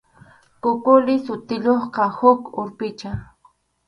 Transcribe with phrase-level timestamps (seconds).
[0.61, 3.11] Kukuli sutiyuqqa huk urpicha.